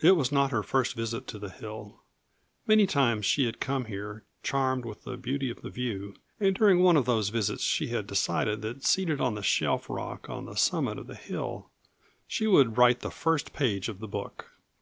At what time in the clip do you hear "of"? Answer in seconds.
5.50-5.60, 6.96-7.04, 10.96-11.08, 13.90-13.98